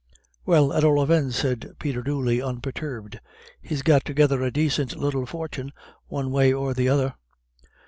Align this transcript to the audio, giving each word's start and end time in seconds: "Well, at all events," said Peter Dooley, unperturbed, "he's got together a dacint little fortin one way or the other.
"Well, 0.47 0.73
at 0.73 0.83
all 0.83 1.03
events," 1.03 1.35
said 1.37 1.75
Peter 1.77 2.01
Dooley, 2.01 2.41
unperturbed, 2.41 3.19
"he's 3.61 3.83
got 3.83 4.03
together 4.03 4.41
a 4.41 4.49
dacint 4.49 4.95
little 4.95 5.27
fortin 5.27 5.71
one 6.07 6.31
way 6.31 6.51
or 6.51 6.73
the 6.73 6.89
other. 6.89 7.13